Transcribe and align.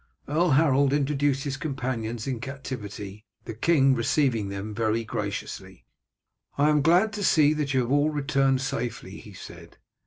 Earl 0.27 0.49
Harold 0.49 0.93
introduced 0.93 1.43
his 1.43 1.57
companions 1.57 2.25
in 2.25 2.39
captivity, 2.39 3.23
the 3.45 3.53
king 3.53 3.93
receiving 3.93 4.49
them 4.49 4.73
very 4.73 5.03
graciously. 5.03 5.85
"I 6.57 6.69
am 6.71 6.81
glad 6.81 7.13
to 7.13 7.23
see 7.23 7.53
that 7.53 7.75
you 7.75 7.81
have 7.81 7.91
all 7.91 8.09
returned 8.09 8.61
safely," 8.61 9.17
he 9.19 9.33
said. 9.33 9.77